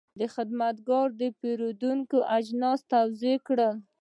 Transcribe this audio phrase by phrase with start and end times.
[0.19, 1.79] دا خدمتګر د پیرود
[2.37, 3.75] اجناس توضیح کړل.